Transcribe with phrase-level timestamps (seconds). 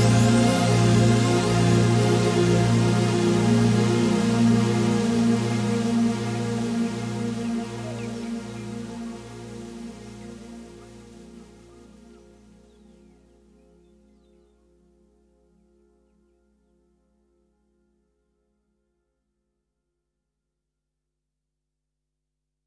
[0.00, 0.37] love.